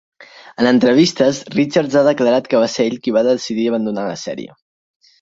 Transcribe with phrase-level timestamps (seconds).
[0.61, 4.63] En entrevistes, Richards ha declarat que va ser ell qui va decidir abandonar la sèrie.